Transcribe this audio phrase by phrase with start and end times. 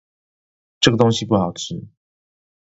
[0.79, 1.87] 這個東西不好吃